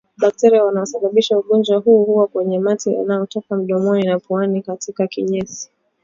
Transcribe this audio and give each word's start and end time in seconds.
Bakteria 0.17 0.63
wanaosababisha 0.63 1.39
ugonjwa 1.39 1.77
huu 1.77 2.03
huwa 2.03 2.27
kwenye 2.27 2.59
mate 2.59 2.93
yanayotoka 2.93 3.55
mdomoni 3.55 4.03
na 4.03 4.19
puani 4.19 4.55
na 4.55 4.61
katika 4.61 5.07
kinyesi 5.07 5.69